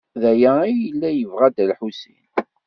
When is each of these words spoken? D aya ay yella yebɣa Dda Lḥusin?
D 0.21 0.23
aya 0.31 0.51
ay 0.65 0.75
yella 0.83 1.09
yebɣa 1.11 1.47
Dda 1.49 1.65
Lḥusin? 1.69 2.19